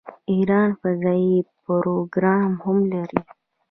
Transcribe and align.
ایران 0.31 0.69
فضايي 0.81 1.35
پروګرام 1.63 2.51
هم 2.63 2.77
لري. 2.93 3.19